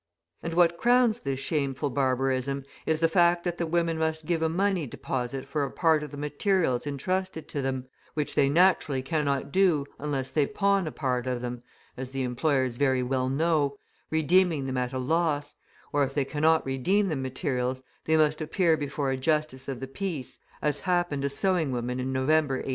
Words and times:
And 0.41 0.55
what 0.55 0.79
crowns 0.79 1.19
this 1.19 1.39
shameful 1.39 1.91
barbarism 1.91 2.65
is 2.87 3.01
the 3.01 3.07
fact 3.07 3.43
that 3.43 3.59
the 3.59 3.67
women 3.67 3.99
must 3.99 4.25
give 4.25 4.41
a 4.41 4.49
money 4.49 4.87
deposit 4.87 5.47
for 5.47 5.63
a 5.63 5.69
part 5.69 6.01
of 6.01 6.09
the 6.09 6.17
materials 6.17 6.87
entrusted 6.87 7.47
to 7.49 7.61
them, 7.61 7.87
which 8.15 8.33
they 8.33 8.49
naturally 8.49 9.03
cannot 9.03 9.51
do 9.51 9.85
unless 9.99 10.31
they 10.31 10.47
pawn 10.47 10.87
a 10.87 10.91
part 10.91 11.27
of 11.27 11.43
them 11.43 11.61
(as 11.95 12.09
the 12.09 12.23
employers 12.23 12.77
very 12.77 13.03
well 13.03 13.29
know), 13.29 13.77
redeeming 14.09 14.65
them 14.65 14.77
at 14.77 14.91
a 14.91 14.97
loss; 14.97 15.53
or 15.93 16.03
if 16.03 16.15
they 16.15 16.25
cannot 16.25 16.65
redeem 16.65 17.07
the 17.09 17.15
materials, 17.15 17.83
they 18.05 18.17
must 18.17 18.41
appear 18.41 18.75
before 18.75 19.11
a 19.11 19.17
Justice 19.17 19.67
of 19.67 19.79
the 19.79 19.87
Peace, 19.87 20.39
as 20.63 20.79
happened 20.79 21.23
a 21.23 21.29
sewing 21.29 21.71
woman 21.71 21.99
in 21.99 22.11
November, 22.11 22.55
1843. 22.55 22.69